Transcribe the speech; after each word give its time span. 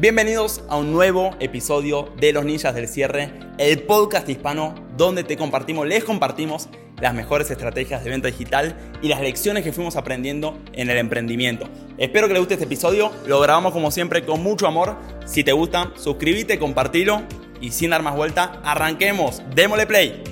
Bienvenidos 0.00 0.62
a 0.68 0.76
un 0.76 0.92
nuevo 0.92 1.34
episodio 1.40 2.14
de 2.20 2.32
Los 2.32 2.44
Ninjas 2.44 2.72
del 2.72 2.86
Cierre, 2.86 3.32
el 3.58 3.82
podcast 3.82 4.28
hispano 4.28 4.76
donde 4.96 5.24
te 5.24 5.36
compartimos, 5.36 5.88
les 5.88 6.04
compartimos 6.04 6.68
las 7.00 7.14
mejores 7.14 7.50
estrategias 7.50 8.04
de 8.04 8.10
venta 8.10 8.28
digital 8.28 8.76
y 9.02 9.08
las 9.08 9.20
lecciones 9.20 9.64
que 9.64 9.72
fuimos 9.72 9.96
aprendiendo 9.96 10.56
en 10.72 10.88
el 10.88 10.98
emprendimiento. 10.98 11.68
Espero 11.98 12.28
que 12.28 12.34
les 12.34 12.40
guste 12.40 12.54
este 12.54 12.66
episodio, 12.66 13.10
lo 13.26 13.40
grabamos 13.40 13.72
como 13.72 13.90
siempre 13.90 14.24
con 14.24 14.40
mucho 14.40 14.68
amor. 14.68 14.94
Si 15.26 15.42
te 15.42 15.50
gusta, 15.50 15.92
suscríbete, 15.96 16.60
compartilo 16.60 17.22
y 17.60 17.72
sin 17.72 17.90
dar 17.90 18.04
más 18.04 18.14
vuelta, 18.14 18.60
arranquemos, 18.62 19.42
démosle 19.52 19.88
play. 19.88 20.22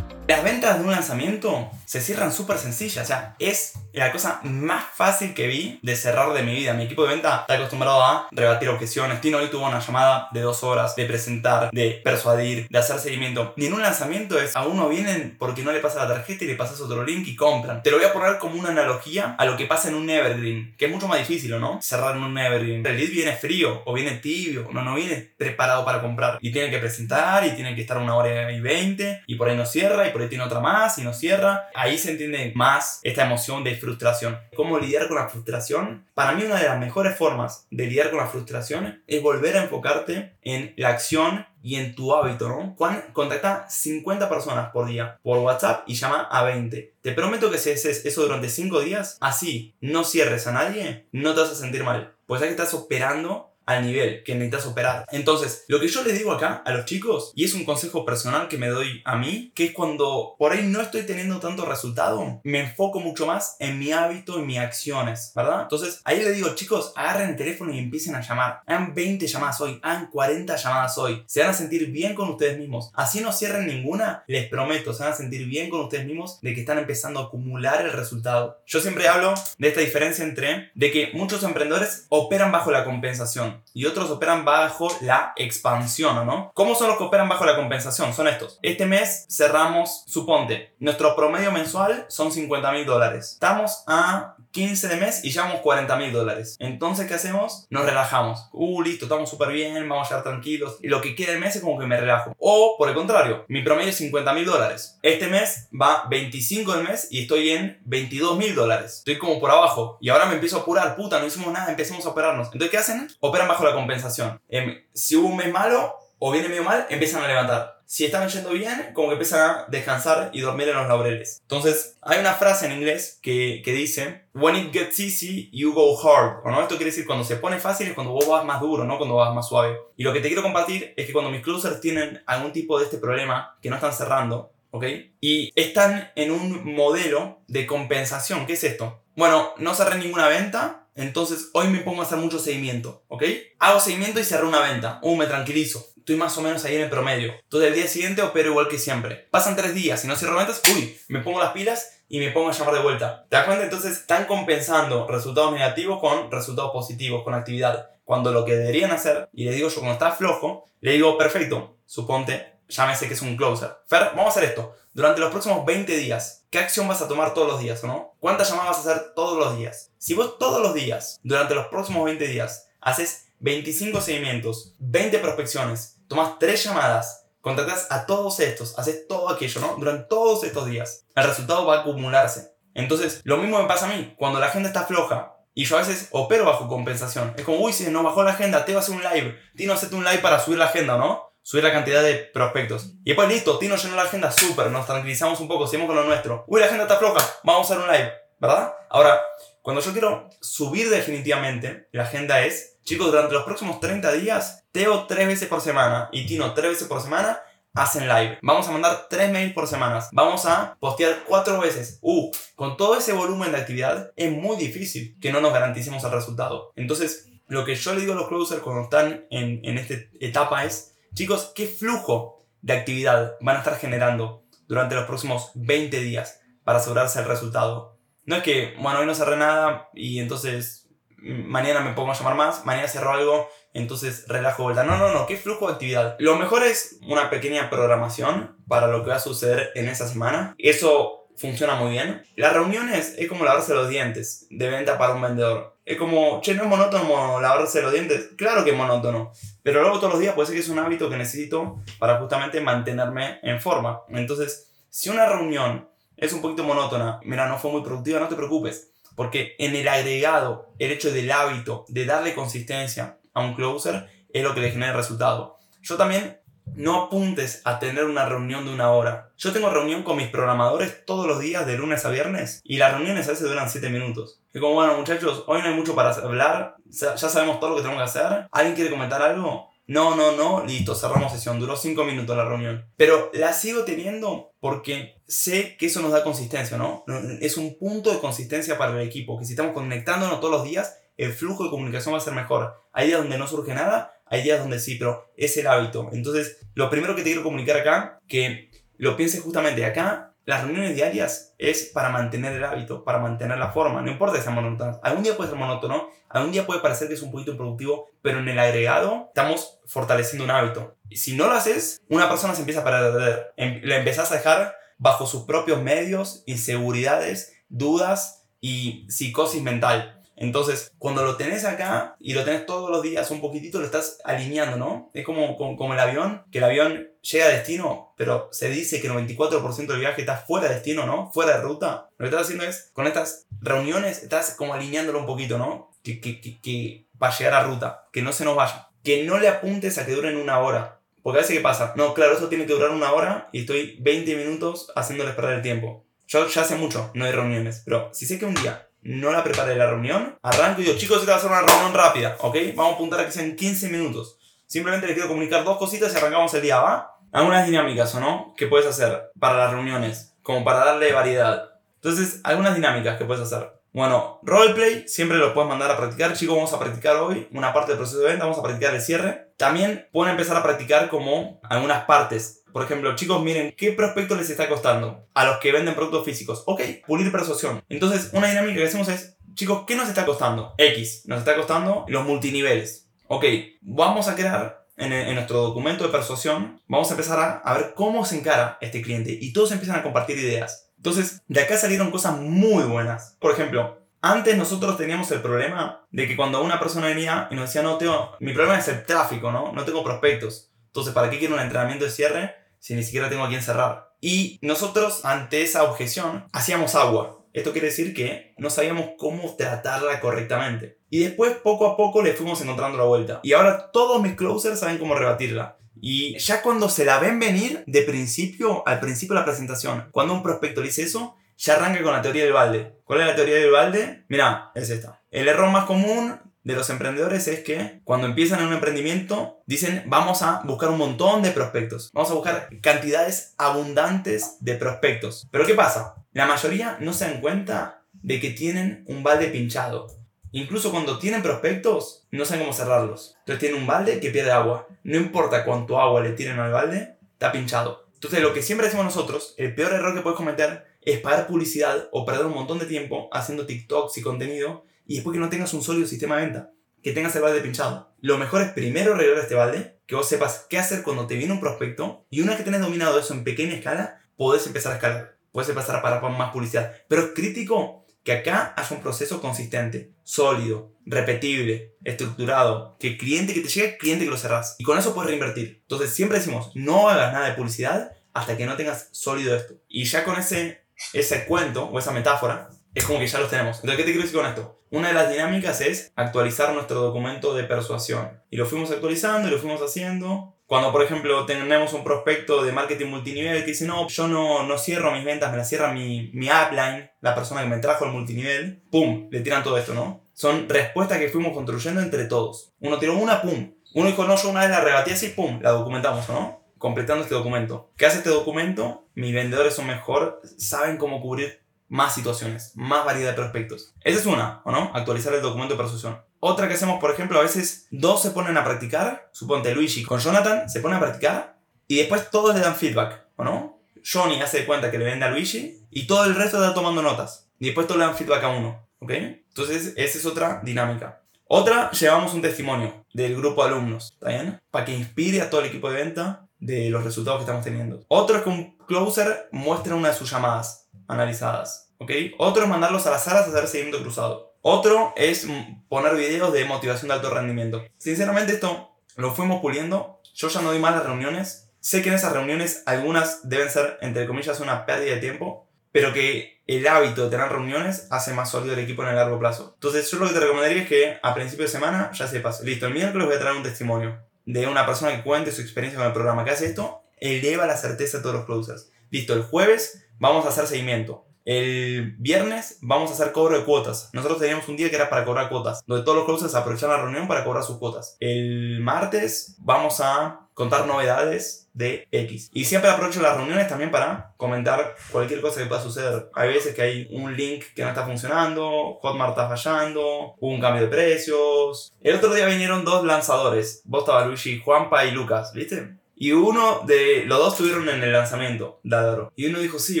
Las 0.26 0.42
ventas 0.42 0.80
de 0.80 0.84
un 0.84 0.90
lanzamiento 0.90 1.70
se 1.84 2.00
cierran 2.00 2.32
súper 2.32 2.58
sencillas, 2.58 3.04
o 3.04 3.06
sea, 3.06 3.36
es 3.38 3.74
la 3.96 4.12
cosa 4.12 4.40
más 4.44 4.84
fácil 4.94 5.34
que 5.34 5.46
vi 5.46 5.78
de 5.82 5.96
cerrar 5.96 6.32
de 6.32 6.42
mi 6.42 6.54
vida. 6.54 6.74
Mi 6.74 6.84
equipo 6.84 7.02
de 7.04 7.14
venta 7.14 7.40
está 7.40 7.54
acostumbrado 7.54 8.02
a 8.02 8.28
rebatir 8.30 8.68
objeciones. 8.68 9.20
Tino 9.20 9.38
hoy 9.38 9.48
tuvo 9.48 9.66
una 9.66 9.80
llamada 9.80 10.28
de 10.32 10.40
dos 10.42 10.62
horas 10.62 10.94
de 10.96 11.06
presentar, 11.06 11.70
de 11.72 12.00
persuadir, 12.04 12.68
de 12.68 12.78
hacer 12.78 12.98
seguimiento. 12.98 13.54
Ni 13.56 13.66
en 13.66 13.74
un 13.74 13.82
lanzamiento 13.82 14.38
es 14.38 14.54
a 14.54 14.66
uno 14.66 14.88
vienen 14.88 15.36
porque 15.38 15.62
no 15.62 15.72
le 15.72 15.80
pasa 15.80 16.04
la 16.04 16.14
tarjeta 16.14 16.44
y 16.44 16.48
le 16.48 16.56
pasas 16.56 16.80
otro 16.80 17.04
link 17.04 17.26
y 17.26 17.36
compran. 17.36 17.82
Te 17.82 17.90
lo 17.90 17.96
voy 17.96 18.06
a 18.06 18.12
poner 18.12 18.38
como 18.38 18.60
una 18.60 18.70
analogía 18.70 19.34
a 19.38 19.44
lo 19.46 19.56
que 19.56 19.66
pasa 19.66 19.88
en 19.88 19.94
un 19.94 20.08
Evergreen, 20.10 20.74
que 20.76 20.86
es 20.86 20.90
mucho 20.90 21.08
más 21.08 21.18
difícil, 21.18 21.58
¿no? 21.58 21.80
Cerrar 21.80 22.16
en 22.16 22.22
un 22.22 22.36
Evergreen. 22.36 22.86
El 22.86 22.96
lead 22.96 23.10
viene 23.10 23.32
frío 23.32 23.82
o 23.86 23.94
viene 23.94 24.12
tibio, 24.12 24.68
no, 24.72 24.82
no 24.82 24.94
viene 24.94 25.32
preparado 25.36 25.84
para 25.84 26.02
comprar. 26.02 26.38
Y 26.40 26.52
tiene 26.52 26.70
que 26.70 26.78
presentar 26.78 27.46
y 27.46 27.52
tiene 27.52 27.74
que 27.74 27.80
estar 27.80 27.98
una 27.98 28.14
hora 28.14 28.52
y 28.52 28.60
veinte 28.60 29.22
y 29.26 29.36
por 29.36 29.48
ahí 29.48 29.56
no 29.56 29.64
cierra 29.64 30.06
y 30.06 30.10
por 30.10 30.20
ahí 30.20 30.28
tiene 30.28 30.44
otra 30.44 30.60
más 30.60 30.98
y 30.98 31.02
no 31.02 31.14
cierra 31.14 31.70
ahí 31.74 31.98
se 31.98 32.12
entiende 32.12 32.52
más 32.54 33.00
esta 33.02 33.26
emoción 33.26 33.64
de 33.64 33.74
frustración. 33.86 34.40
¿Cómo 34.56 34.80
lidiar 34.80 35.06
con 35.06 35.16
la 35.16 35.28
frustración? 35.28 36.04
Para 36.12 36.32
mí 36.32 36.42
una 36.42 36.58
de 36.58 36.66
las 36.66 36.80
mejores 36.80 37.16
formas 37.16 37.68
de 37.70 37.86
lidiar 37.86 38.10
con 38.10 38.18
la 38.18 38.26
frustración 38.26 39.04
es 39.06 39.22
volver 39.22 39.56
a 39.56 39.62
enfocarte 39.62 40.34
en 40.42 40.74
la 40.76 40.88
acción 40.88 41.46
y 41.62 41.76
en 41.76 41.94
tu 41.94 42.12
hábito, 42.12 42.48
¿no? 42.48 42.74
Contacta 43.12 43.70
50 43.70 44.28
personas 44.28 44.70
por 44.70 44.88
día 44.88 45.20
por 45.22 45.38
WhatsApp 45.38 45.84
y 45.86 45.94
llama 45.94 46.22
a 46.22 46.42
20. 46.42 46.94
Te 47.00 47.12
prometo 47.12 47.48
que 47.48 47.58
si 47.58 47.70
haces 47.70 48.04
eso 48.04 48.22
durante 48.22 48.48
5 48.48 48.80
días, 48.80 49.18
así 49.20 49.76
no 49.80 50.02
cierres 50.02 50.48
a 50.48 50.52
nadie, 50.52 51.06
no 51.12 51.32
te 51.34 51.42
vas 51.42 51.50
a 51.50 51.54
sentir 51.54 51.84
mal. 51.84 52.16
Pues 52.26 52.40
ya 52.40 52.48
que 52.48 52.52
estás 52.52 52.74
operando 52.74 53.52
al 53.66 53.84
nivel 53.84 54.22
que 54.22 54.34
necesitas 54.34 54.66
operar. 54.66 55.04
Entonces, 55.10 55.64
lo 55.68 55.80
que 55.80 55.88
yo 55.88 56.02
les 56.02 56.16
digo 56.16 56.32
acá 56.32 56.62
a 56.64 56.72
los 56.72 56.84
chicos, 56.84 57.32
y 57.34 57.44
es 57.44 57.54
un 57.54 57.64
consejo 57.64 58.04
personal 58.04 58.48
que 58.48 58.58
me 58.58 58.68
doy 58.68 59.02
a 59.04 59.16
mí, 59.16 59.52
que 59.54 59.66
es 59.66 59.72
cuando 59.72 60.36
por 60.38 60.52
ahí 60.52 60.66
no 60.66 60.80
estoy 60.80 61.02
teniendo 61.02 61.40
tanto 61.40 61.64
resultado, 61.64 62.40
me 62.44 62.60
enfoco 62.60 63.00
mucho 63.00 63.26
más 63.26 63.56
en 63.58 63.78
mi 63.78 63.92
hábito 63.92 64.38
y 64.38 64.42
mis 64.42 64.58
acciones, 64.58 65.32
¿verdad? 65.34 65.62
Entonces, 65.62 66.00
ahí 66.04 66.18
les 66.20 66.34
digo, 66.36 66.54
chicos, 66.54 66.92
agarren 66.96 67.30
el 67.30 67.36
teléfono 67.36 67.72
y 67.72 67.78
empiecen 67.78 68.14
a 68.14 68.20
llamar. 68.20 68.60
Hagan 68.66 68.94
20 68.94 69.26
llamadas 69.26 69.60
hoy, 69.60 69.80
hagan 69.82 70.08
40 70.10 70.56
llamadas 70.56 70.96
hoy. 70.98 71.24
Se 71.26 71.40
van 71.40 71.50
a 71.50 71.54
sentir 71.54 71.90
bien 71.90 72.14
con 72.14 72.30
ustedes 72.30 72.58
mismos. 72.58 72.90
Así 72.94 73.20
no 73.20 73.32
cierren 73.32 73.66
ninguna, 73.66 74.24
les 74.28 74.48
prometo, 74.48 74.94
se 74.94 75.02
van 75.02 75.12
a 75.12 75.16
sentir 75.16 75.46
bien 75.46 75.70
con 75.70 75.80
ustedes 75.80 76.06
mismos 76.06 76.40
de 76.40 76.54
que 76.54 76.60
están 76.60 76.78
empezando 76.78 77.20
a 77.20 77.24
acumular 77.24 77.84
el 77.84 77.92
resultado. 77.92 78.62
Yo 78.66 78.80
siempre 78.80 79.08
hablo 79.08 79.34
de 79.58 79.68
esta 79.68 79.80
diferencia 79.80 80.24
entre 80.24 80.70
de 80.74 80.90
que 80.92 81.10
muchos 81.14 81.42
emprendedores 81.42 82.06
operan 82.08 82.52
bajo 82.52 82.70
la 82.70 82.84
compensación 82.84 83.55
y 83.74 83.86
otros 83.86 84.10
operan 84.10 84.44
bajo 84.44 84.88
la 85.00 85.32
expansión, 85.36 86.26
¿no? 86.26 86.50
¿Cómo 86.54 86.74
son 86.74 86.88
los 86.88 86.98
que 86.98 87.04
operan 87.04 87.28
bajo 87.28 87.44
la 87.44 87.56
compensación? 87.56 88.12
Son 88.14 88.28
estos. 88.28 88.58
Este 88.62 88.86
mes 88.86 89.26
cerramos, 89.30 90.04
suponte, 90.06 90.74
nuestro 90.78 91.14
promedio 91.16 91.52
mensual 91.52 92.06
son 92.08 92.32
50 92.32 92.72
mil 92.72 92.86
dólares. 92.86 93.32
Estamos 93.34 93.84
a 93.86 94.36
15 94.56 94.88
de 94.88 94.96
mes 94.96 95.24
y 95.24 95.30
llevamos 95.30 95.60
40 95.60 95.96
mil 95.96 96.12
dólares. 96.12 96.56
Entonces, 96.58 97.06
¿qué 97.06 97.14
hacemos? 97.14 97.66
Nos 97.68 97.84
relajamos. 97.84 98.48
Uh, 98.52 98.82
listo, 98.82 99.04
estamos 99.04 99.28
súper 99.28 99.50
bien, 99.50 99.86
vamos 99.88 100.10
a 100.10 100.16
estar 100.16 100.22
tranquilos. 100.22 100.78
Y 100.82 100.88
lo 100.88 101.00
que 101.00 101.14
queda 101.14 101.32
el 101.32 101.40
mes 101.40 101.56
es 101.56 101.62
como 101.62 101.78
que 101.78 101.86
me 101.86 102.00
relajo. 102.00 102.34
O, 102.38 102.76
por 102.78 102.88
el 102.88 102.94
contrario, 102.94 103.44
mi 103.48 103.62
promedio 103.62 103.90
es 103.90 103.96
50 103.96 104.32
mil 104.32 104.46
dólares. 104.46 104.98
Este 105.02 105.28
mes 105.28 105.68
va 105.78 106.06
25 106.08 106.72
del 106.72 106.84
mes 106.88 107.08
y 107.10 107.22
estoy 107.22 107.50
en 107.50 107.80
22 107.84 108.38
mil 108.38 108.54
dólares. 108.54 108.98
Estoy 108.98 109.18
como 109.18 109.38
por 109.38 109.50
abajo. 109.50 109.98
Y 110.00 110.08
ahora 110.08 110.26
me 110.26 110.34
empiezo 110.34 110.56
a 110.56 110.60
apurar. 110.60 110.96
Puta, 110.96 111.20
no 111.20 111.26
hicimos 111.26 111.52
nada, 111.52 111.68
empecemos 111.68 112.06
a 112.06 112.08
operarnos. 112.08 112.46
Entonces, 112.46 112.70
¿qué 112.70 112.78
hacen? 112.78 113.08
Operan 113.20 113.45
bajo 113.48 113.64
la 113.64 113.74
compensación. 113.74 114.40
Em, 114.48 114.84
si 114.92 115.16
hubo 115.16 115.28
un 115.28 115.36
mes 115.36 115.52
malo 115.52 115.94
o 116.18 116.32
viene 116.32 116.48
medio 116.48 116.64
mal, 116.64 116.86
empiezan 116.88 117.22
a 117.22 117.28
levantar. 117.28 117.76
Si 117.84 118.04
están 118.04 118.28
yendo 118.28 118.50
bien, 118.50 118.90
como 118.94 119.08
que 119.08 119.12
empiezan 119.12 119.50
a 119.50 119.66
descansar 119.68 120.30
y 120.32 120.40
dormir 120.40 120.68
en 120.68 120.74
los 120.74 120.88
laureles. 120.88 121.38
Entonces, 121.42 121.96
hay 122.02 122.18
una 122.18 122.34
frase 122.34 122.66
en 122.66 122.72
inglés 122.72 123.20
que, 123.22 123.62
que 123.64 123.72
dice, 123.72 124.24
When 124.34 124.56
it 124.56 124.72
gets 124.72 124.98
easy, 124.98 125.50
you 125.52 125.72
go 125.72 125.96
hard. 125.96 126.44
¿O 126.44 126.50
no? 126.50 126.62
Esto 126.62 126.76
quiere 126.76 126.90
decir 126.90 127.06
cuando 127.06 127.24
se 127.24 127.36
pone 127.36 127.58
fácil 127.58 127.86
es 127.86 127.94
cuando 127.94 128.12
vos 128.12 128.26
vas 128.26 128.44
más 128.44 128.60
duro, 128.60 128.84
no 128.84 128.96
cuando 128.96 129.14
vas 129.14 129.32
más 129.32 129.48
suave. 129.48 129.78
Y 129.96 130.02
lo 130.02 130.12
que 130.12 130.20
te 130.20 130.26
quiero 130.26 130.42
compartir 130.42 130.94
es 130.96 131.06
que 131.06 131.12
cuando 131.12 131.30
mis 131.30 131.42
closers 131.42 131.80
tienen 131.80 132.22
algún 132.26 132.52
tipo 132.52 132.78
de 132.78 132.86
este 132.86 132.98
problema, 132.98 133.56
que 133.62 133.70
no 133.70 133.76
están 133.76 133.92
cerrando, 133.92 134.52
¿ok? 134.72 134.84
Y 135.20 135.52
están 135.54 136.10
en 136.16 136.32
un 136.32 136.74
modelo 136.74 137.40
de 137.46 137.66
compensación. 137.66 138.46
¿Qué 138.46 138.54
es 138.54 138.64
esto? 138.64 139.00
Bueno, 139.14 139.54
no 139.58 139.74
cerré 139.74 139.96
ninguna 139.98 140.28
venta, 140.28 140.85
entonces 140.96 141.50
hoy 141.52 141.68
me 141.68 141.80
pongo 141.80 142.02
a 142.02 142.04
hacer 142.04 142.18
mucho 142.18 142.38
seguimiento, 142.38 143.04
¿ok? 143.08 143.22
Hago 143.58 143.80
seguimiento 143.80 144.18
y 144.18 144.24
cerré 144.24 144.46
una 144.46 144.60
venta. 144.60 144.98
Uh, 145.02 145.16
me 145.16 145.26
tranquilizo. 145.26 145.86
Estoy 145.96 146.16
más 146.16 146.36
o 146.38 146.42
menos 146.42 146.64
ahí 146.64 146.76
en 146.76 146.82
el 146.82 146.90
promedio. 146.90 147.34
Entonces 147.42 147.68
el 147.68 147.74
día 147.74 147.88
siguiente 147.88 148.22
opero 148.22 148.50
igual 148.50 148.68
que 148.68 148.78
siempre. 148.78 149.26
Pasan 149.30 149.56
tres 149.56 149.74
días 149.74 150.04
y 150.04 150.08
no 150.08 150.16
cierro 150.16 150.36
ventas, 150.36 150.62
uy, 150.74 150.96
me 151.08 151.20
pongo 151.20 151.40
las 151.40 151.52
pilas 151.52 152.00
y 152.08 152.18
me 152.18 152.30
pongo 152.30 152.48
a 152.48 152.52
llamar 152.52 152.74
de 152.74 152.82
vuelta. 152.82 153.26
¿Te 153.28 153.36
das 153.36 153.46
cuenta? 153.46 153.64
Entonces 153.64 153.92
están 153.92 154.26
compensando 154.26 155.06
resultados 155.06 155.52
negativos 155.52 156.00
con 156.00 156.30
resultados 156.30 156.72
positivos, 156.72 157.24
con 157.24 157.34
actividad. 157.34 157.90
Cuando 158.04 158.30
lo 158.30 158.44
que 158.44 158.56
deberían 158.56 158.92
hacer, 158.92 159.28
y 159.32 159.44
les 159.44 159.56
digo 159.56 159.68
yo 159.68 159.74
cuando 159.76 159.94
está 159.94 160.12
flojo, 160.12 160.64
le 160.80 160.92
digo, 160.92 161.18
perfecto, 161.18 161.76
suponte, 161.86 162.52
llámese 162.68 163.08
que 163.08 163.14
es 163.14 163.22
un 163.22 163.36
closer. 163.36 163.76
Fer, 163.86 164.10
vamos 164.14 164.26
a 164.26 164.28
hacer 164.30 164.44
esto. 164.44 164.74
Durante 164.92 165.20
los 165.20 165.30
próximos 165.30 165.64
20 165.64 165.96
días, 165.96 166.46
¿qué 166.50 166.58
acción 166.58 166.88
vas 166.88 167.02
a 167.02 167.08
tomar 167.08 167.34
todos 167.34 167.48
los 167.48 167.60
días 167.60 167.82
o 167.84 167.86
no? 167.86 168.14
¿Cuántas 168.18 168.48
llamadas 168.48 168.78
vas 168.78 168.86
a 168.86 168.90
hacer 168.90 169.14
todos 169.14 169.38
los 169.38 169.58
días? 169.58 169.90
Si 169.98 170.14
vos 170.14 170.38
todos 170.38 170.62
los 170.62 170.74
días, 170.74 171.20
durante 171.22 171.54
los 171.54 171.66
próximos 171.66 172.04
20 172.04 172.26
días, 172.26 172.68
haces 172.80 173.26
25 173.40 174.00
seguimientos, 174.00 174.74
20 174.78 175.18
prospecciones, 175.18 175.98
tomas 176.08 176.38
3 176.38 176.64
llamadas, 176.64 177.26
contactas 177.40 177.88
a 177.90 178.06
todos 178.06 178.40
estos, 178.40 178.78
haces 178.78 179.06
todo 179.06 179.28
aquello, 179.28 179.60
¿no? 179.60 179.76
Durante 179.76 180.08
todos 180.08 180.44
estos 180.44 180.66
días, 180.66 181.04
el 181.14 181.24
resultado 181.24 181.66
va 181.66 181.76
a 181.76 181.80
acumularse. 181.80 182.54
Entonces, 182.74 183.20
lo 183.24 183.36
mismo 183.36 183.60
me 183.60 183.68
pasa 183.68 183.86
a 183.86 183.88
mí, 183.88 184.14
cuando 184.18 184.40
la 184.40 184.46
agenda 184.46 184.68
está 184.68 184.86
floja, 184.86 185.36
y 185.58 185.64
yo 185.64 185.76
a 185.76 185.80
veces 185.80 186.08
opero 186.10 186.44
bajo 186.44 186.68
compensación. 186.68 187.32
Es 187.38 187.44
como, 187.44 187.58
uy, 187.58 187.72
si 187.72 187.90
no 187.90 188.02
bajó 188.02 188.22
la 188.22 188.32
agenda, 188.32 188.64
te 188.66 188.72
voy 188.72 188.76
a 188.76 188.80
hacer 188.80 188.94
un 188.94 189.02
live. 189.02 189.38
Tino, 189.56 189.72
hacete 189.72 189.94
un 189.94 190.04
live 190.04 190.18
para 190.18 190.38
subir 190.38 190.58
la 190.58 190.66
agenda, 190.66 190.98
¿no? 190.98 191.25
Subir 191.46 191.62
la 191.62 191.70
cantidad 191.70 192.02
de 192.02 192.16
prospectos. 192.16 192.94
Y 193.04 193.10
después 193.10 193.28
listo, 193.28 193.56
Tino 193.58 193.76
llenó 193.76 193.94
la 193.94 194.02
agenda 194.02 194.32
súper, 194.32 194.68
nos 194.72 194.84
tranquilizamos 194.84 195.38
un 195.38 195.46
poco, 195.46 195.68
seguimos 195.68 195.86
con 195.86 195.94
lo 195.94 196.02
nuestro. 196.02 196.44
Uy, 196.48 196.58
la 196.58 196.66
agenda 196.66 196.86
está 196.86 196.96
floja, 196.96 197.24
vamos 197.44 197.70
a 197.70 197.74
hacer 197.74 197.84
un 197.84 197.92
live, 197.92 198.12
¿verdad? 198.40 198.74
Ahora, 198.90 199.20
cuando 199.62 199.80
yo 199.80 199.92
quiero 199.92 200.28
subir 200.40 200.90
definitivamente, 200.90 201.86
la 201.92 202.02
agenda 202.02 202.44
es, 202.44 202.78
chicos, 202.82 203.12
durante 203.12 203.32
los 203.32 203.44
próximos 203.44 203.78
30 203.78 204.10
días, 204.14 204.64
Teo 204.72 205.06
tres 205.06 205.28
veces 205.28 205.46
por 205.48 205.60
semana 205.60 206.08
y 206.10 206.26
Tino 206.26 206.52
tres 206.52 206.72
veces 206.72 206.88
por 206.88 207.00
semana 207.00 207.40
hacen 207.74 208.08
live. 208.08 208.40
Vamos 208.42 208.66
a 208.66 208.72
mandar 208.72 209.06
tres 209.08 209.30
mails 209.30 209.54
por 209.54 209.68
semana. 209.68 210.04
Vamos 210.10 210.46
a 210.46 210.76
postear 210.80 211.22
cuatro 211.28 211.60
veces. 211.60 212.00
Uh, 212.00 212.28
con 212.56 212.76
todo 212.76 212.98
ese 212.98 213.12
volumen 213.12 213.52
de 213.52 213.58
actividad 213.58 214.12
es 214.16 214.32
muy 214.32 214.56
difícil 214.56 215.16
que 215.20 215.30
no 215.30 215.40
nos 215.40 215.52
garanticemos 215.52 216.02
el 216.02 216.10
resultado. 216.10 216.72
Entonces, 216.74 217.28
lo 217.46 217.64
que 217.64 217.76
yo 217.76 217.94
le 217.94 218.00
digo 218.00 218.14
a 218.14 218.16
los 218.16 218.26
closers 218.26 218.62
cuando 218.62 218.82
están 218.82 219.26
en, 219.30 219.60
en 219.62 219.78
esta 219.78 219.94
etapa 220.18 220.64
es, 220.64 220.95
Chicos, 221.16 221.50
¿qué 221.54 221.66
flujo 221.66 222.44
de 222.60 222.74
actividad 222.74 223.36
van 223.40 223.56
a 223.56 223.60
estar 223.60 223.78
generando 223.78 224.44
durante 224.68 224.94
los 224.94 225.06
próximos 225.06 225.50
20 225.54 225.98
días 226.00 226.42
para 226.62 226.76
asegurarse 226.76 227.20
el 227.20 227.24
resultado? 227.24 227.96
No 228.26 228.36
es 228.36 228.42
que, 228.42 228.74
bueno, 228.78 228.98
hoy 228.98 229.06
no 229.06 229.14
cerré 229.14 229.38
nada 229.38 229.88
y 229.94 230.18
entonces 230.18 230.90
mañana 231.16 231.80
me 231.80 231.94
pongo 231.94 232.12
a 232.12 232.14
llamar 232.14 232.34
más, 232.34 232.66
mañana 232.66 232.86
cierro 232.86 233.12
algo, 233.12 233.48
entonces 233.72 234.28
relajo 234.28 234.64
vuelta. 234.64 234.84
No, 234.84 234.98
no, 234.98 235.10
no, 235.10 235.26
¿qué 235.26 235.38
flujo 235.38 235.68
de 235.68 235.72
actividad? 235.72 236.16
Lo 236.18 236.36
mejor 236.36 236.64
es 236.64 236.98
una 237.08 237.30
pequeña 237.30 237.70
programación 237.70 238.54
para 238.68 238.86
lo 238.86 239.02
que 239.02 239.08
va 239.08 239.16
a 239.16 239.20
suceder 239.20 239.70
en 239.74 239.88
esa 239.88 240.06
semana. 240.06 240.54
Eso 240.58 241.28
funciona 241.34 241.76
muy 241.76 241.92
bien. 241.92 242.26
Las 242.36 242.52
reuniones 242.52 243.14
es 243.16 243.26
como 243.26 243.46
lavarse 243.46 243.72
los 243.72 243.88
dientes 243.88 244.48
de 244.50 244.68
venta 244.68 244.98
para 244.98 245.14
un 245.14 245.22
vendedor. 245.22 245.75
Es 245.86 245.96
como, 245.96 246.40
che, 246.40 246.52
no 246.54 246.64
es 246.64 246.68
monótono 246.68 247.40
lavarse 247.40 247.80
los 247.80 247.92
dientes. 247.92 248.30
Claro 248.36 248.64
que 248.64 248.72
es 248.72 248.76
monótono. 248.76 249.30
Pero 249.62 249.82
luego 249.82 249.98
todos 249.98 250.14
los 250.14 250.20
días 250.20 250.34
puede 250.34 250.46
ser 250.46 250.56
que 250.56 250.62
es 250.62 250.68
un 250.68 250.80
hábito 250.80 251.08
que 251.08 251.16
necesito 251.16 251.80
para 252.00 252.18
justamente 252.18 252.60
mantenerme 252.60 253.38
en 253.44 253.60
forma. 253.60 254.02
Entonces, 254.08 254.72
si 254.90 255.10
una 255.10 255.26
reunión 255.26 255.88
es 256.16 256.32
un 256.32 256.42
poquito 256.42 256.64
monótona, 256.64 257.20
mira, 257.22 257.48
no 257.48 257.56
fue 257.56 257.70
muy 257.70 257.82
productiva, 257.82 258.18
no 258.18 258.26
te 258.26 258.34
preocupes. 258.34 258.94
Porque 259.14 259.54
en 259.60 259.76
el 259.76 259.86
agregado, 259.86 260.74
el 260.80 260.90
hecho 260.90 261.12
del 261.12 261.30
hábito 261.30 261.84
de 261.86 262.04
darle 262.04 262.34
consistencia 262.34 263.18
a 263.32 263.42
un 263.42 263.54
closer 263.54 264.10
es 264.32 264.42
lo 264.42 264.54
que 264.54 264.62
le 264.62 264.72
genera 264.72 264.90
el 264.90 264.96
resultado. 264.96 265.56
Yo 265.82 265.96
también 265.96 266.40
no 266.74 267.04
apuntes 267.04 267.62
a 267.64 267.78
tener 267.78 268.04
una 268.06 268.28
reunión 268.28 268.64
de 268.64 268.72
una 268.72 268.90
hora. 268.90 269.30
Yo 269.38 269.52
tengo 269.52 269.70
reunión 269.70 270.02
con 270.02 270.16
mis 270.16 270.28
programadores 270.28 271.04
todos 271.06 271.26
los 271.26 271.38
días 271.38 271.64
de 271.64 271.78
lunes 271.78 272.04
a 272.04 272.10
viernes 272.10 272.60
y 272.64 272.78
las 272.78 272.92
reuniones 272.92 273.28
a 273.28 273.30
veces 273.30 273.48
duran 273.48 273.70
7 273.70 273.88
minutos. 273.88 274.40
Y 274.56 274.58
como, 274.58 274.72
bueno 274.72 274.96
muchachos, 274.96 275.44
hoy 275.48 275.60
no 275.60 275.68
hay 275.68 275.74
mucho 275.74 275.94
para 275.94 276.12
hablar, 276.12 276.76
ya 276.86 277.14
sabemos 277.18 277.60
todo 277.60 277.68
lo 277.68 277.76
que 277.76 277.82
tenemos 277.82 278.02
que 278.02 278.18
hacer. 278.18 278.48
¿Alguien 278.50 278.74
quiere 278.74 278.90
comentar 278.90 279.20
algo? 279.20 279.68
No, 279.86 280.16
no, 280.16 280.32
no, 280.32 280.64
listo, 280.64 280.94
cerramos 280.94 281.30
sesión. 281.30 281.60
Duró 281.60 281.76
5 281.76 282.04
minutos 282.04 282.34
la 282.34 282.46
reunión. 282.46 282.90
Pero 282.96 283.30
la 283.34 283.52
sigo 283.52 283.84
teniendo 283.84 284.54
porque 284.58 285.20
sé 285.26 285.76
que 285.76 285.84
eso 285.84 286.00
nos 286.00 286.10
da 286.10 286.24
consistencia, 286.24 286.78
¿no? 286.78 287.04
Es 287.42 287.58
un 287.58 287.78
punto 287.78 288.10
de 288.10 288.18
consistencia 288.18 288.78
para 288.78 288.92
el 288.98 289.06
equipo, 289.06 289.38
que 289.38 289.44
si 289.44 289.52
estamos 289.52 289.74
conectándonos 289.74 290.40
todos 290.40 290.54
los 290.54 290.64
días, 290.64 291.00
el 291.18 291.34
flujo 291.34 291.64
de 291.64 291.70
comunicación 291.70 292.14
va 292.14 292.18
a 292.18 292.22
ser 292.22 292.32
mejor. 292.32 292.82
Hay 292.94 293.08
días 293.08 293.20
donde 293.20 293.36
no 293.36 293.46
surge 293.46 293.74
nada, 293.74 294.22
hay 294.24 294.42
días 294.42 294.58
donde 294.58 294.80
sí, 294.80 294.94
pero 294.94 295.30
es 295.36 295.54
el 295.58 295.66
hábito. 295.66 296.08
Entonces, 296.12 296.66
lo 296.72 296.88
primero 296.88 297.14
que 297.14 297.20
te 297.20 297.28
quiero 297.28 297.42
comunicar 297.42 297.76
acá, 297.76 298.20
que 298.26 298.70
lo 298.96 299.18
pienses 299.18 299.42
justamente 299.42 299.84
acá, 299.84 300.34
las 300.46 300.62
reuniones 300.62 300.94
diarias 300.94 301.54
es 301.58 301.90
para 301.92 302.08
mantener 302.08 302.52
el 302.54 302.64
hábito, 302.64 303.02
para 303.02 303.18
mantener 303.18 303.58
la 303.58 303.72
forma. 303.72 304.00
No 304.00 304.12
importa 304.12 304.36
que 304.36 304.42
sean 304.42 304.54
monótonas. 304.54 305.00
Algún 305.02 305.24
día 305.24 305.36
puede 305.36 305.50
ser 305.50 305.58
monótono, 305.58 306.08
algún 306.28 306.52
día 306.52 306.64
puede 306.64 306.80
parecer 306.80 307.08
que 307.08 307.14
es 307.14 307.22
un 307.22 307.32
poquito 307.32 307.50
improductivo, 307.50 308.10
pero 308.22 308.38
en 308.38 308.48
el 308.48 308.58
agregado 308.58 309.26
estamos 309.26 309.80
fortaleciendo 309.86 310.44
un 310.44 310.52
hábito. 310.52 310.96
Y 311.10 311.16
si 311.16 311.36
no 311.36 311.48
lo 311.48 311.54
haces, 311.54 312.00
una 312.08 312.28
persona 312.28 312.54
se 312.54 312.60
empieza 312.60 312.82
a 312.82 312.84
perder. 312.84 313.52
Em, 313.56 313.80
la 313.82 313.96
empezás 313.96 314.30
a 314.30 314.36
dejar 314.36 314.76
bajo 314.98 315.26
sus 315.26 315.42
propios 315.42 315.82
medios, 315.82 316.44
inseguridades, 316.46 317.52
dudas 317.68 318.46
y 318.60 319.04
psicosis 319.10 319.62
mental. 319.62 320.15
Entonces, 320.36 320.92
cuando 320.98 321.24
lo 321.24 321.36
tenés 321.36 321.64
acá 321.64 322.14
y 322.20 322.34
lo 322.34 322.44
tenés 322.44 322.66
todos 322.66 322.90
los 322.90 323.02
días 323.02 323.30
un 323.30 323.40
poquitito, 323.40 323.78
lo 323.78 323.86
estás 323.86 324.18
alineando, 324.22 324.76
¿no? 324.76 325.10
Es 325.14 325.24
como, 325.24 325.56
como, 325.56 325.94
el 325.94 325.98
avión, 325.98 326.44
que 326.52 326.58
el 326.58 326.64
avión 326.64 327.10
llega 327.22 327.46
a 327.46 327.48
destino, 327.50 328.14
pero 328.16 328.48
se 328.52 328.68
dice 328.68 329.00
que 329.00 329.06
el 329.06 329.14
94% 329.14 329.86
del 329.86 330.00
viaje 330.00 330.20
está 330.20 330.36
fuera 330.36 330.68
de 330.68 330.74
destino, 330.74 331.06
¿no? 331.06 331.32
Fuera 331.32 331.56
de 331.56 331.62
ruta. 331.62 332.10
Lo 332.18 332.24
que 332.24 332.28
estás 332.28 332.42
haciendo 332.42 332.64
es, 332.64 332.90
con 332.92 333.06
estas 333.06 333.46
reuniones, 333.60 334.22
estás 334.22 334.54
como 334.56 334.74
alineándolo 334.74 335.18
un 335.18 335.26
poquito, 335.26 335.56
¿no? 335.56 335.90
Que, 336.02 336.20
que, 336.20 336.40
que, 336.40 336.60
que 336.60 337.06
para 337.18 337.36
llegar 337.36 337.54
a 337.54 337.64
ruta, 337.64 338.06
que 338.12 338.22
no 338.22 338.32
se 338.32 338.44
nos 338.44 338.56
vaya. 338.56 338.88
Que 339.02 339.24
no 339.24 339.38
le 339.38 339.48
apuntes 339.48 339.96
a 339.98 340.04
que 340.04 340.12
duren 340.12 340.36
una 340.36 340.58
hora. 340.58 341.00
Porque 341.22 341.38
a 341.38 341.42
veces, 341.42 341.56
¿qué 341.56 341.62
pasa? 341.62 341.94
No, 341.96 342.14
claro, 342.14 342.36
eso 342.36 342.48
tiene 342.48 342.66
que 342.66 342.74
durar 342.74 342.90
una 342.90 343.12
hora 343.12 343.48
y 343.52 343.60
estoy 343.60 343.96
20 344.00 344.36
minutos 344.36 344.92
haciéndoles 344.94 345.34
perder 345.34 345.54
el 345.54 345.62
tiempo. 345.62 346.04
Yo 346.28 346.46
ya 346.46 346.62
hace 346.62 346.76
mucho 346.76 347.10
no 347.14 347.24
hay 347.24 347.32
reuniones, 347.32 347.82
pero 347.84 348.10
si 348.12 348.26
sé 348.26 348.38
que 348.38 348.46
un 348.46 348.54
día 348.54 348.85
no 349.06 349.32
la 349.32 349.44
preparé 349.44 349.76
la 349.76 349.88
reunión, 349.88 350.38
arranco 350.42 350.80
y 350.80 350.84
digo, 350.84 350.96
chicos, 350.96 351.20
esta 351.20 351.32
va 351.32 351.38
a 351.38 351.40
ser 351.40 351.50
una 351.50 351.62
reunión 351.62 351.94
rápida, 351.94 352.36
¿ok? 352.40 352.56
Vamos 352.74 352.92
a 352.92 352.94
apuntar 352.96 353.20
a 353.20 353.26
que 353.26 353.32
sean 353.32 353.56
15 353.56 353.88
minutos. 353.88 354.38
Simplemente 354.66 355.06
les 355.06 355.14
quiero 355.14 355.28
comunicar 355.28 355.64
dos 355.64 355.78
cositas 355.78 356.12
y 356.12 356.16
arrancamos 356.16 356.52
el 356.54 356.62
día, 356.62 356.80
¿va? 356.80 357.16
Algunas 357.32 357.66
dinámicas, 357.66 358.14
¿o 358.14 358.20
no? 358.20 358.54
Que 358.56 358.66
puedes 358.66 358.86
hacer 358.86 359.30
para 359.38 359.58
las 359.58 359.70
reuniones, 359.72 360.34
como 360.42 360.64
para 360.64 360.84
darle 360.84 361.12
variedad. 361.12 361.70
Entonces, 361.96 362.40
algunas 362.44 362.74
dinámicas 362.74 363.16
que 363.16 363.24
puedes 363.24 363.42
hacer. 363.42 363.72
Bueno, 363.96 364.40
roleplay, 364.42 365.08
siempre 365.08 365.38
lo 365.38 365.54
puedes 365.54 365.70
mandar 365.70 365.90
a 365.90 365.96
practicar. 365.96 366.34
Chicos, 366.34 366.54
vamos 366.54 366.70
a 366.74 366.78
practicar 366.78 367.16
hoy 367.16 367.48
una 367.52 367.72
parte 367.72 367.92
del 367.92 367.96
proceso 367.96 368.18
de 368.18 368.26
venta, 368.26 368.44
vamos 368.44 368.58
a 368.58 368.62
practicar 368.62 368.94
el 368.94 369.00
cierre. 369.00 369.54
También 369.56 370.06
pueden 370.12 370.32
empezar 370.32 370.54
a 370.54 370.62
practicar 370.62 371.08
como 371.08 371.60
algunas 371.62 372.04
partes 372.04 372.62
por 372.74 372.84
ejemplo, 372.84 373.16
chicos, 373.16 373.42
miren, 373.42 373.74
¿qué 373.74 373.92
prospecto 373.92 374.36
les 374.36 374.50
está 374.50 374.68
costando 374.68 375.26
a 375.32 375.46
los 375.46 375.56
que 375.60 375.72
venden 375.72 375.94
productos 375.94 376.26
físicos? 376.26 376.62
Ok, 376.66 376.82
pulir 377.06 377.32
persuasión. 377.32 377.82
Entonces, 377.88 378.28
una 378.34 378.48
dinámica 378.48 378.76
que 378.76 378.84
hacemos 378.84 379.08
es, 379.08 379.38
chicos, 379.54 379.84
¿qué 379.86 379.96
nos 379.96 380.10
está 380.10 380.26
costando? 380.26 380.74
X, 380.76 381.22
nos 381.24 381.38
está 381.38 381.56
costando 381.56 382.04
los 382.06 382.26
multiniveles. 382.26 383.08
Ok, 383.28 383.46
vamos 383.80 384.28
a 384.28 384.34
crear 384.34 384.84
en, 384.98 385.34
nuestro 385.34 385.62
documento 385.62 386.04
de 386.04 386.10
persuasión, 386.10 386.82
vamos 386.86 387.08
a 387.08 387.14
empezar 387.14 387.38
a, 387.38 387.52
a 387.60 387.78
ver 387.78 387.94
cómo 387.94 388.26
se 388.26 388.36
encara 388.36 388.76
este 388.82 389.00
cliente 389.00 389.38
y 389.40 389.54
todos 389.54 389.72
empiezan 389.72 389.96
a 389.96 390.02
compartir 390.02 390.36
ideas. 390.36 390.85
Entonces, 391.06 391.40
de 391.46 391.60
acá 391.60 391.76
salieron 391.76 392.10
cosas 392.10 392.36
muy 392.36 392.82
buenas. 392.82 393.36
Por 393.38 393.52
ejemplo, 393.52 394.00
antes 394.22 394.56
nosotros 394.56 394.96
teníamos 394.96 395.30
el 395.30 395.40
problema 395.40 396.04
de 396.10 396.26
que 396.26 396.34
cuando 396.34 396.60
una 396.64 396.80
persona 396.80 397.06
venía 397.06 397.46
y 397.48 397.54
nos 397.54 397.66
decía, 397.66 397.82
no, 397.82 397.96
Teo, 397.96 398.32
mi 398.40 398.52
problema 398.52 398.76
es 398.76 398.88
el 398.88 399.06
tráfico, 399.06 399.52
¿no? 399.52 399.70
No 399.72 399.84
tengo 399.84 400.02
prospectos. 400.02 400.72
Entonces, 400.88 401.14
¿para 401.14 401.30
qué 401.30 401.38
quiero 401.38 401.54
un 401.54 401.60
entrenamiento 401.60 402.06
de 402.06 402.10
cierre 402.10 402.56
si 402.80 402.96
ni 402.96 403.04
siquiera 403.04 403.28
tengo 403.28 403.44
a 403.44 403.48
quién 403.48 403.62
cerrar? 403.62 404.14
Y 404.20 404.58
nosotros, 404.62 405.24
ante 405.24 405.62
esa 405.62 405.84
objeción, 405.84 406.48
hacíamos 406.52 406.96
agua. 406.96 407.38
Esto 407.52 407.70
quiere 407.70 407.86
decir 407.86 408.12
que 408.12 408.52
no 408.58 408.68
sabíamos 408.68 409.10
cómo 409.16 409.54
tratarla 409.54 410.18
correctamente. 410.18 410.98
Y 411.08 411.20
después, 411.20 411.52
poco 411.52 411.86
a 411.86 411.96
poco, 411.96 412.20
le 412.20 412.32
fuimos 412.32 412.60
encontrando 412.62 412.98
la 412.98 413.04
vuelta. 413.04 413.38
Y 413.44 413.52
ahora 413.52 413.92
todos 413.92 414.20
mis 414.20 414.34
closers 414.34 414.80
saben 414.80 414.98
cómo 414.98 415.14
rebatirla. 415.14 415.78
Y 416.00 416.38
ya 416.38 416.62
cuando 416.62 416.88
se 416.88 417.04
la 417.04 417.18
ven 417.18 417.38
venir, 417.38 417.82
de 417.86 418.02
principio, 418.02 418.86
al 418.86 419.00
principio 419.00 419.34
de 419.34 419.40
la 419.40 419.46
presentación, 419.46 420.08
cuando 420.12 420.34
un 420.34 420.42
prospecto 420.42 420.80
le 420.80 420.88
dice 420.88 421.02
eso, 421.02 421.36
ya 421.56 421.74
arranca 421.74 422.02
con 422.02 422.12
la 422.12 422.22
teoría 422.22 422.44
del 422.44 422.52
balde. 422.52 422.98
¿Cuál 423.04 423.20
es 423.20 423.26
la 423.26 423.36
teoría 423.36 423.56
del 423.56 423.70
balde? 423.70 424.24
Mira, 424.28 424.70
es 424.74 424.90
esta. 424.90 425.22
El 425.30 425.48
error 425.48 425.70
más 425.70 425.84
común 425.84 426.38
de 426.66 426.74
los 426.74 426.90
emprendedores 426.90 427.46
es 427.46 427.60
que 427.60 428.00
cuando 428.02 428.26
empiezan 428.26 428.58
en 428.58 428.66
un 428.66 428.72
emprendimiento 428.72 429.62
dicen 429.66 430.02
vamos 430.06 430.42
a 430.42 430.62
buscar 430.64 430.90
un 430.90 430.98
montón 430.98 431.40
de 431.42 431.52
prospectos, 431.52 432.10
vamos 432.12 432.30
a 432.32 432.34
buscar 432.34 432.68
cantidades 432.82 433.54
abundantes 433.56 434.56
de 434.58 434.74
prospectos. 434.74 435.46
Pero 435.52 435.64
¿qué 435.64 435.74
pasa? 435.74 436.16
La 436.32 436.46
mayoría 436.46 436.98
no 437.00 437.12
se 437.12 437.26
dan 437.26 437.40
cuenta 437.40 438.02
de 438.12 438.40
que 438.40 438.50
tienen 438.50 439.04
un 439.06 439.22
balde 439.22 439.46
pinchado. 439.46 440.08
Incluso 440.56 440.90
cuando 440.90 441.18
tienen 441.18 441.42
prospectos, 441.42 442.26
no 442.30 442.46
saben 442.46 442.62
cómo 442.62 442.72
cerrarlos. 442.72 443.36
Entonces 443.40 443.60
tienen 443.60 443.78
un 443.78 443.86
balde 443.86 444.20
que 444.20 444.30
pierde 444.30 444.52
agua. 444.52 444.88
No 445.04 445.18
importa 445.18 445.66
cuánto 445.66 446.00
agua 446.00 446.22
le 446.22 446.30
tienen 446.30 446.58
al 446.58 446.72
balde, 446.72 447.18
está 447.34 447.52
pinchado. 447.52 448.06
Entonces 448.14 448.40
lo 448.40 448.54
que 448.54 448.62
siempre 448.62 448.86
decimos 448.86 449.04
nosotros, 449.04 449.54
el 449.58 449.74
peor 449.74 449.92
error 449.92 450.14
que 450.14 450.22
puedes 450.22 450.38
cometer 450.38 450.86
es 451.02 451.20
pagar 451.20 451.46
publicidad 451.46 452.08
o 452.10 452.24
perder 452.24 452.46
un 452.46 452.54
montón 452.54 452.78
de 452.78 452.86
tiempo 452.86 453.28
haciendo 453.32 453.66
TikToks 453.66 454.16
y 454.16 454.22
contenido 454.22 454.86
y 455.06 455.16
después 455.16 455.34
que 455.34 455.40
no 455.40 455.50
tengas 455.50 455.74
un 455.74 455.82
sólido 455.82 456.06
sistema 456.06 456.38
de 456.38 456.46
venta, 456.46 456.70
que 457.02 457.12
tengas 457.12 457.36
el 457.36 457.42
balde 457.42 457.60
pinchado. 457.60 458.14
Lo 458.22 458.38
mejor 458.38 458.62
es 458.62 458.70
primero 458.70 459.12
arreglar 459.12 459.40
este 459.40 459.56
balde, 459.56 459.98
que 460.06 460.14
vos 460.14 460.26
sepas 460.26 460.64
qué 460.70 460.78
hacer 460.78 461.02
cuando 461.02 461.26
te 461.26 461.34
viene 461.34 461.52
un 461.52 461.60
prospecto 461.60 462.24
y 462.30 462.40
una 462.40 462.52
vez 462.52 462.60
que 462.60 462.64
tenés 462.64 462.80
dominado 462.80 463.18
eso 463.18 463.34
en 463.34 463.44
pequeña 463.44 463.74
escala, 463.74 464.22
podés 464.38 464.66
empezar 464.66 464.92
a 464.92 464.94
escalar, 464.94 465.36
podés 465.52 465.68
empezar 465.68 465.96
a 465.96 466.02
parar 466.02 466.22
con 466.22 466.34
más 466.38 466.50
publicidad. 466.50 466.94
Pero 467.08 467.24
es 467.24 467.28
crítico 467.34 468.05
que 468.26 468.32
acá 468.32 468.74
haya 468.76 468.96
un 468.96 469.02
proceso 469.02 469.40
consistente, 469.40 470.10
sólido, 470.24 470.92
repetible, 471.06 471.94
estructurado, 472.02 472.96
que 472.98 473.16
cliente 473.16 473.54
que 473.54 473.60
te 473.60 473.68
llegue, 473.68 473.98
cliente 473.98 474.24
que 474.24 474.30
lo 474.32 474.36
cerrás. 474.36 474.74
Y 474.80 474.84
con 474.84 474.98
eso 474.98 475.14
puedes 475.14 475.30
reinvertir. 475.30 475.78
Entonces 475.82 476.12
siempre 476.12 476.38
decimos, 476.38 476.72
no 476.74 477.08
hagas 477.08 477.32
nada 477.32 477.48
de 477.48 477.54
publicidad 477.54 478.10
hasta 478.34 478.56
que 478.56 478.66
no 478.66 478.76
tengas 478.76 479.10
sólido 479.12 479.54
esto. 479.54 479.74
Y 479.86 480.06
ya 480.06 480.24
con 480.24 480.36
ese, 480.36 480.82
ese 481.12 481.44
cuento 481.44 481.84
o 481.84 482.00
esa 482.00 482.10
metáfora, 482.10 482.68
es 482.94 483.04
como 483.04 483.20
que 483.20 483.28
ya 483.28 483.38
los 483.38 483.48
tenemos. 483.48 483.76
Entonces, 483.76 483.96
¿qué 483.96 484.02
te 484.02 484.10
quiero 484.10 484.22
decir 484.22 484.40
con 484.40 484.46
esto? 484.46 484.82
Una 484.90 485.08
de 485.08 485.14
las 485.14 485.30
dinámicas 485.30 485.80
es 485.80 486.10
actualizar 486.16 486.74
nuestro 486.74 487.00
documento 487.02 487.54
de 487.54 487.62
persuasión. 487.62 488.42
Y 488.50 488.56
lo 488.56 488.66
fuimos 488.66 488.90
actualizando 488.90 489.46
y 489.46 489.52
lo 489.52 489.58
fuimos 489.58 489.80
haciendo. 489.82 490.55
Cuando, 490.66 490.90
por 490.90 491.02
ejemplo, 491.02 491.46
tenemos 491.46 491.92
un 491.92 492.02
prospecto 492.02 492.64
de 492.64 492.72
marketing 492.72 493.06
multinivel 493.06 493.60
que 493.60 493.70
dice, 493.70 493.86
no, 493.86 494.08
yo 494.08 494.26
no, 494.26 494.64
no 494.64 494.78
cierro 494.78 495.12
mis 495.12 495.24
ventas, 495.24 495.52
me 495.52 495.58
la 495.58 495.64
cierra 495.64 495.92
mi, 495.92 496.30
mi 496.34 496.48
upline, 496.48 497.08
la 497.20 497.36
persona 497.36 497.62
que 497.62 497.68
me 497.68 497.78
trajo 497.78 498.04
el 498.04 498.10
multinivel, 498.10 498.82
¡pum! 498.90 499.28
Le 499.30 499.40
tiran 499.42 499.62
todo 499.62 499.78
esto, 499.78 499.94
¿no? 499.94 500.24
Son 500.32 500.68
respuestas 500.68 501.18
que 501.18 501.28
fuimos 501.28 501.52
construyendo 501.52 502.00
entre 502.00 502.24
todos. 502.24 502.72
Uno 502.80 502.98
tiró 502.98 503.16
una, 503.16 503.42
¡pum! 503.42 503.74
Uno 503.94 504.08
dijo, 504.08 504.24
no, 504.24 504.36
yo 504.36 504.50
una 504.50 504.62
vez 504.62 504.70
la 504.70 504.80
rebatí 504.80 505.12
así, 505.12 505.28
¡pum! 505.28 505.60
La 505.62 505.70
documentamos, 505.70 506.28
¿no? 506.28 506.60
Completando 506.78 507.22
este 507.22 507.36
documento. 507.36 507.92
¿Qué 507.96 508.06
hace 508.06 508.18
este 508.18 508.30
documento? 508.30 509.06
Mis 509.14 509.32
vendedores 509.32 509.74
son 509.74 509.86
mejor, 509.86 510.42
saben 510.58 510.96
cómo 510.96 511.20
cubrir 511.20 511.62
más 511.88 512.12
situaciones, 512.12 512.72
más 512.74 513.04
variedad 513.04 513.30
de 513.30 513.36
prospectos. 513.36 513.94
Esa 514.02 514.18
es 514.18 514.26
una, 514.26 514.62
¿o 514.64 514.72
no? 514.72 514.90
Actualizar 514.94 515.32
el 515.32 515.42
documento 515.42 515.74
de 515.74 515.78
persuasión. 515.78 516.20
Otra 516.48 516.68
que 516.68 516.74
hacemos, 516.74 517.00
por 517.00 517.10
ejemplo, 517.10 517.40
a 517.40 517.42
veces 517.42 517.88
dos 517.90 518.22
se 518.22 518.30
ponen 518.30 518.56
a 518.56 518.62
practicar, 518.62 519.28
suponte 519.32 519.74
Luigi 519.74 520.04
con 520.04 520.20
Jonathan 520.20 520.70
se 520.70 520.78
ponen 520.78 520.98
a 520.98 521.00
practicar 521.00 521.58
y 521.88 521.96
después 521.96 522.30
todos 522.30 522.54
le 522.54 522.60
dan 522.60 522.76
feedback, 522.76 523.24
¿o 523.34 523.42
no? 523.42 523.80
Johnny 524.08 524.40
hace 524.40 524.64
cuenta 524.64 524.92
que 524.92 524.98
le 524.98 525.06
vende 525.06 525.24
a 525.24 525.30
Luigi 525.30 525.80
y 525.90 526.06
todo 526.06 526.24
el 526.24 526.36
resto 526.36 526.58
está 526.58 526.72
tomando 526.72 527.02
notas. 527.02 527.48
Y 527.58 527.66
después 527.66 527.88
todos 527.88 527.98
le 527.98 528.06
dan 528.06 528.14
feedback 528.14 528.44
a 528.44 528.50
uno, 528.50 528.86
¿ok? 529.00 529.10
Entonces, 529.10 529.92
esa 529.96 530.18
es 530.18 530.24
otra 530.24 530.60
dinámica. 530.62 531.20
Otra, 531.48 531.90
llevamos 531.90 532.32
un 532.32 532.42
testimonio 532.42 533.04
del 533.12 533.34
grupo 533.34 533.64
de 533.64 533.70
alumnos, 533.70 534.16
¿está? 534.20 534.62
Para 534.70 534.84
que 534.84 534.94
inspire 534.94 535.42
a 535.42 535.50
todo 535.50 535.62
el 535.62 535.66
equipo 535.66 535.90
de 535.90 535.96
venta 535.96 536.46
de 536.60 536.90
los 536.90 537.02
resultados 537.02 537.40
que 537.40 537.42
estamos 537.42 537.64
teniendo. 537.64 538.04
Otro 538.06 538.36
es 538.36 538.42
que 538.44 538.50
un 538.50 538.78
closer 538.86 539.48
muestra 539.50 539.96
una 539.96 540.10
de 540.10 540.14
sus 540.14 540.30
llamadas 540.30 540.86
analizadas. 541.08 541.86
¿ok? 541.98 542.10
Otro 542.38 542.62
es 542.62 542.68
mandarlos 542.68 543.06
a 543.06 543.10
las 543.10 543.24
salas 543.24 543.46
a 543.46 543.50
hacer 543.50 543.68
seguimiento 543.68 544.02
cruzado. 544.02 544.54
Otro 544.68 545.14
es 545.16 545.46
poner 545.88 546.16
videos 546.16 546.52
de 546.52 546.64
motivación 546.64 547.06
de 547.06 547.14
alto 547.14 547.30
rendimiento. 547.30 547.84
Sinceramente 547.98 548.54
esto 548.54 548.96
lo 549.14 549.32
fuimos 549.32 549.60
puliendo. 549.60 550.20
Yo 550.34 550.48
ya 550.48 550.60
no 550.60 550.70
doy 550.70 550.80
más 550.80 550.92
las 550.92 551.06
reuniones. 551.06 551.70
Sé 551.78 552.02
que 552.02 552.08
en 552.08 552.16
esas 552.16 552.32
reuniones 552.32 552.82
algunas 552.84 553.48
deben 553.48 553.70
ser, 553.70 553.96
entre 554.00 554.26
comillas, 554.26 554.58
una 554.58 554.84
pérdida 554.84 555.14
de 555.14 555.20
tiempo, 555.20 555.68
pero 555.92 556.12
que 556.12 556.64
el 556.66 556.84
hábito 556.88 557.22
de 557.22 557.30
tener 557.30 557.48
reuniones 557.48 558.08
hace 558.10 558.34
más 558.34 558.50
sólido 558.50 558.74
el 558.74 558.80
equipo 558.80 559.04
en 559.04 559.10
el 559.10 559.14
largo 559.14 559.38
plazo. 559.38 559.74
Entonces 559.74 560.10
yo 560.10 560.18
lo 560.18 560.26
que 560.26 560.34
te 560.34 560.40
recomendaría 560.40 560.82
es 560.82 560.88
que 560.88 561.18
a 561.22 561.32
principio 561.32 561.66
de 561.66 561.70
semana 561.70 562.10
ya 562.12 562.26
sepas, 562.26 562.60
listo, 562.62 562.88
el 562.88 562.94
miércoles 562.94 563.28
voy 563.28 563.36
a 563.36 563.38
traer 563.38 563.54
un 563.54 563.62
testimonio. 563.62 564.18
de 564.46 564.66
una 564.66 564.84
persona 564.84 565.14
que 565.14 565.22
cuente 565.22 565.52
su 565.52 565.60
experiencia 565.60 565.98
con 565.98 566.08
el 566.08 566.12
programa 566.12 566.44
que 566.44 566.50
hace 566.50 566.66
esto, 566.66 567.02
eleva 567.18 567.66
la 567.66 567.76
certeza 567.76 568.16
de 568.16 568.24
todos 568.24 568.34
los 568.34 568.46
closers. 568.46 568.90
Listo, 569.10 569.32
el 569.32 569.42
jueves 569.42 570.08
vamos 570.18 570.44
a 570.44 570.48
hacer 570.48 570.66
seguimiento. 570.66 571.25
El 571.46 572.16
viernes 572.18 572.78
vamos 572.82 573.08
a 573.10 573.14
hacer 573.14 573.30
cobro 573.30 573.56
de 573.56 573.64
cuotas. 573.64 574.10
Nosotros 574.12 574.40
teníamos 574.40 574.66
un 574.68 574.76
día 574.76 574.90
que 574.90 574.96
era 574.96 575.08
para 575.08 575.24
cobrar 575.24 575.48
cuotas, 575.48 575.84
donde 575.86 576.04
todos 576.04 576.18
los 576.18 576.26
closers 576.26 576.56
aprovechan 576.56 576.90
la 576.90 576.96
reunión 576.96 577.28
para 577.28 577.44
cobrar 577.44 577.62
sus 577.62 577.78
cuotas. 577.78 578.16
El 578.18 578.80
martes 578.80 579.54
vamos 579.60 580.00
a 580.00 580.40
contar 580.54 580.88
novedades 580.88 581.68
de 581.72 582.08
X. 582.10 582.50
Y 582.52 582.64
siempre 582.64 582.90
aprovecho 582.90 583.22
las 583.22 583.36
reuniones 583.36 583.68
también 583.68 583.92
para 583.92 584.32
comentar 584.36 584.96
cualquier 585.12 585.40
cosa 585.40 585.60
que 585.60 585.66
pueda 585.66 585.80
suceder. 585.80 586.30
Hay 586.34 586.48
veces 586.48 586.74
que 586.74 586.82
hay 586.82 587.08
un 587.12 587.36
link 587.36 587.62
que 587.76 587.82
no 587.82 587.90
está 587.90 588.04
funcionando, 588.04 588.98
Hotmart 589.00 589.30
está 589.30 589.48
fallando, 589.48 590.34
hubo 590.40 590.50
un 590.52 590.60
cambio 590.60 590.82
de 590.82 590.88
precios. 590.88 591.92
El 592.00 592.16
otro 592.16 592.34
día 592.34 592.46
vinieron 592.46 592.84
dos 592.84 593.04
lanzadores, 593.04 593.82
Luigi, 593.84 594.58
Juanpa 594.58 595.04
y 595.04 595.12
Lucas, 595.12 595.52
¿viste? 595.52 595.96
Y 596.18 596.32
uno 596.32 596.80
de 596.86 597.24
los 597.26 597.38
dos 597.38 597.52
estuvieron 597.52 597.88
en 597.90 598.02
el 598.02 598.12
lanzamiento 598.12 598.80
de 598.82 598.96
Y 599.36 599.46
uno 599.46 599.60
dijo, 599.60 599.78
sí, 599.78 600.00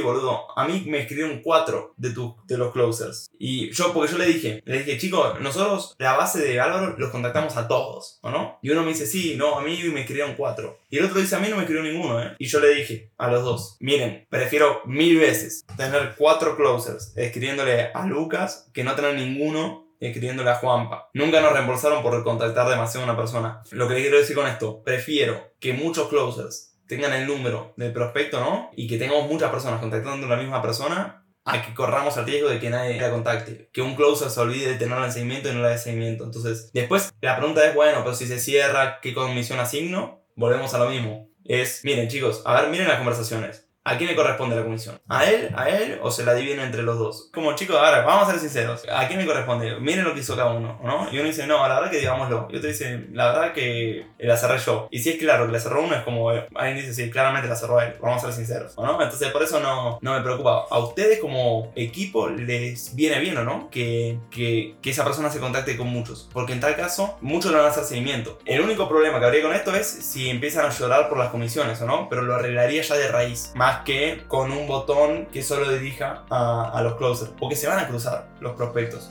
boludo, 0.00 0.46
a 0.58 0.66
mí 0.66 0.84
me 0.86 1.00
escribieron 1.00 1.42
cuatro 1.42 1.92
de, 1.98 2.10
tu, 2.10 2.34
de 2.46 2.56
los 2.56 2.72
closers. 2.72 3.28
Y 3.38 3.70
yo, 3.72 3.92
porque 3.92 4.12
yo 4.12 4.18
le 4.18 4.26
dije, 4.26 4.62
le 4.64 4.78
dije, 4.78 4.96
chicos, 4.98 5.38
nosotros 5.40 5.94
la 5.98 6.16
base 6.16 6.40
de 6.40 6.58
Álvaro 6.58 6.96
los 6.96 7.10
contactamos 7.10 7.56
a 7.58 7.68
todos, 7.68 8.18
¿o 8.22 8.30
no? 8.30 8.58
Y 8.62 8.70
uno 8.70 8.82
me 8.82 8.88
dice, 8.88 9.06
sí, 9.06 9.34
no, 9.36 9.58
a 9.58 9.62
mí 9.62 9.78
me 9.92 10.00
escribieron 10.00 10.34
cuatro. 10.36 10.78
Y 10.88 10.96
el 10.96 11.04
otro 11.04 11.20
dice, 11.20 11.36
a 11.36 11.40
mí 11.40 11.48
no 11.48 11.56
me 11.56 11.62
escribió 11.62 11.82
ninguno, 11.84 12.22
¿eh? 12.22 12.34
Y 12.38 12.46
yo 12.46 12.60
le 12.60 12.74
dije 12.74 13.10
a 13.18 13.30
los 13.30 13.44
dos, 13.44 13.76
miren, 13.80 14.26
prefiero 14.30 14.80
mil 14.86 15.18
veces 15.18 15.66
tener 15.76 16.14
cuatro 16.16 16.56
closers 16.56 17.12
escribiéndole 17.16 17.90
a 17.92 18.06
Lucas 18.06 18.70
que 18.72 18.84
no 18.84 18.94
tener 18.94 19.14
ninguno 19.14 19.85
escribiéndole 20.00 20.50
a 20.50 20.56
Juanpa. 20.56 21.10
Nunca 21.14 21.40
nos 21.40 21.52
reembolsaron 21.52 22.02
por 22.02 22.22
contactar 22.24 22.68
demasiado 22.68 23.06
a 23.06 23.10
una 23.10 23.16
persona. 23.16 23.62
Lo 23.70 23.88
que 23.88 23.96
quiero 23.96 24.18
decir 24.18 24.36
con 24.36 24.46
esto, 24.46 24.82
prefiero 24.82 25.52
que 25.60 25.72
muchos 25.72 26.08
closers 26.08 26.76
tengan 26.86 27.12
el 27.12 27.26
número 27.26 27.74
del 27.76 27.92
prospecto, 27.92 28.40
¿no? 28.40 28.70
Y 28.76 28.86
que 28.86 28.98
tengamos 28.98 29.28
muchas 29.28 29.50
personas 29.50 29.80
contactando 29.80 30.26
a 30.26 30.30
la 30.30 30.36
misma 30.36 30.62
persona 30.62 31.24
a 31.44 31.62
que 31.62 31.74
corramos 31.74 32.16
el 32.16 32.26
riesgo 32.26 32.48
de 32.48 32.58
que 32.58 32.70
nadie 32.70 33.00
la 33.00 33.10
contacte. 33.10 33.70
Que 33.72 33.80
un 33.80 33.94
closer 33.94 34.30
se 34.30 34.40
olvide 34.40 34.72
de 34.72 34.78
tenerla 34.78 35.06
en 35.06 35.12
seguimiento 35.12 35.48
y 35.48 35.54
no 35.54 35.60
la 35.60 35.68
de 35.68 35.78
seguimiento. 35.78 36.24
Entonces, 36.24 36.70
después 36.72 37.12
la 37.20 37.36
pregunta 37.36 37.64
es, 37.64 37.74
bueno, 37.74 38.00
pero 38.02 38.16
si 38.16 38.26
se 38.26 38.40
cierra, 38.40 38.98
¿qué 39.00 39.14
comisión 39.14 39.60
asigno? 39.60 40.24
Volvemos 40.34 40.74
a 40.74 40.78
lo 40.78 40.90
mismo. 40.90 41.28
Es, 41.44 41.84
miren 41.84 42.08
chicos, 42.08 42.42
a 42.44 42.60
ver, 42.60 42.70
miren 42.70 42.88
las 42.88 42.96
conversaciones. 42.98 43.65
¿A 43.86 43.96
quién 43.96 44.10
le 44.10 44.16
corresponde 44.16 44.56
la 44.56 44.64
comisión? 44.64 45.00
¿A 45.08 45.30
él? 45.30 45.54
¿A 45.56 45.68
él? 45.68 46.00
¿O 46.02 46.10
se 46.10 46.24
la 46.24 46.34
dividen 46.34 46.58
entre 46.58 46.82
los 46.82 46.98
dos? 46.98 47.30
Como 47.32 47.54
chicos, 47.54 47.76
ahora, 47.76 48.00
vamos 48.00 48.28
a 48.28 48.32
ser 48.32 48.40
sinceros. 48.40 48.82
¿A 48.92 49.06
quién 49.06 49.20
le 49.20 49.26
corresponde? 49.26 49.78
Miren 49.78 50.02
lo 50.02 50.12
que 50.12 50.20
hizo 50.20 50.34
cada 50.34 50.50
uno, 50.50 50.80
¿no? 50.82 51.06
Y 51.12 51.18
uno 51.20 51.28
dice, 51.28 51.46
no, 51.46 51.68
la 51.68 51.76
verdad 51.76 51.90
que 51.92 51.98
digámoslo. 51.98 52.48
Y 52.50 52.56
otro 52.56 52.68
dice, 52.68 53.06
la 53.12 53.28
verdad 53.28 53.52
que 53.52 54.08
la 54.18 54.36
cerré 54.36 54.58
yo. 54.58 54.88
Y 54.90 54.98
si 54.98 55.10
es 55.10 55.18
claro 55.18 55.46
que 55.46 55.52
la 55.52 55.60
cerró 55.60 55.84
uno, 55.84 55.94
es 55.94 56.02
como, 56.02 56.30
alguien 56.30 56.76
dice, 56.78 56.94
sí, 56.94 57.10
claramente 57.10 57.48
la 57.48 57.54
cerró 57.54 57.80
él. 57.80 57.94
Vamos 58.00 58.24
a 58.24 58.26
ser 58.26 58.34
sinceros, 58.34 58.76
¿no? 58.76 59.00
Entonces, 59.00 59.28
por 59.30 59.44
eso 59.44 59.60
no, 59.60 60.00
no 60.02 60.14
me 60.14 60.20
preocupa. 60.20 60.64
A 60.68 60.80
ustedes 60.80 61.20
como 61.20 61.70
equipo 61.76 62.28
les 62.28 62.92
viene 62.96 63.20
bien, 63.20 63.38
¿o 63.38 63.44
no? 63.44 63.70
Que, 63.70 64.18
que, 64.32 64.74
que 64.82 64.90
esa 64.90 65.04
persona 65.04 65.30
se 65.30 65.38
contacte 65.38 65.76
con 65.76 65.86
muchos. 65.86 66.28
Porque 66.32 66.54
en 66.54 66.58
tal 66.58 66.74
caso, 66.74 67.18
muchos 67.20 67.52
le 67.52 67.58
van 67.58 67.66
a 67.66 67.70
hacer 67.70 67.84
seguimiento. 67.84 68.40
El 68.46 68.62
único 68.62 68.88
problema 68.88 69.20
que 69.20 69.26
habría 69.26 69.42
con 69.42 69.54
esto 69.54 69.72
es 69.76 69.86
si 69.86 70.28
empiezan 70.28 70.66
a 70.66 70.70
llorar 70.70 71.08
por 71.08 71.18
las 71.18 71.28
comisiones, 71.28 71.80
¿o 71.82 71.86
no? 71.86 72.08
Pero 72.08 72.22
lo 72.22 72.34
arreglaría 72.34 72.82
ya 72.82 72.96
de 72.96 73.06
raíz. 73.06 73.52
Que 73.84 74.24
con 74.28 74.52
un 74.52 74.66
botón 74.66 75.26
que 75.26 75.42
solo 75.42 75.70
dirija 75.70 76.22
a, 76.30 76.70
a 76.70 76.82
los 76.82 76.96
closers, 76.96 77.30
porque 77.38 77.56
se 77.56 77.66
van 77.66 77.78
a 77.78 77.88
cruzar 77.88 78.28
los 78.40 78.54
prospectos. 78.54 79.10